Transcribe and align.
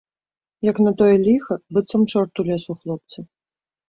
Як 0.67 0.77
на 0.85 0.93
тое 1.01 1.17
ліха, 1.27 1.57
быццам 1.77 2.01
чорт 2.13 2.33
улез 2.45 2.63
у 2.75 2.77
хлопца. 2.79 3.19